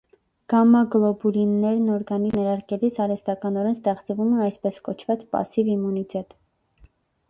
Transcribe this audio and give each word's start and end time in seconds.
Գամմա 0.53 0.79
գլոբուլիններն 0.95 1.91
օրգանիզմ 1.97 2.41
ներարկելիս 2.41 2.99
արհեստականորեն 3.07 3.79
ստեղծվում 3.79 4.35
է, 4.39 4.43
այսպես 4.49 4.85
կոչված, 4.89 5.27
պասիվ 5.37 5.75
իմունիտետ։ 5.79 6.39